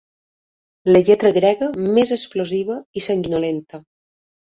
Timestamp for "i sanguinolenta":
3.03-3.87